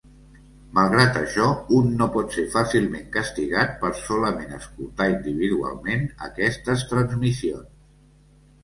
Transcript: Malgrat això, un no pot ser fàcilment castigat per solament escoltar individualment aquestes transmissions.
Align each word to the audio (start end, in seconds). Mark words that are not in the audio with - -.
Malgrat 0.77 1.17
això, 1.19 1.49
un 1.79 1.91
no 1.99 2.07
pot 2.15 2.33
ser 2.37 2.47
fàcilment 2.55 3.05
castigat 3.17 3.77
per 3.85 3.93
solament 4.01 4.59
escoltar 4.59 5.11
individualment 5.15 6.11
aquestes 6.31 6.89
transmissions. 6.95 7.71